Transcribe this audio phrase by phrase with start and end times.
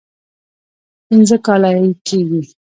[1.07, 2.41] پنځه کاله یې کېږي.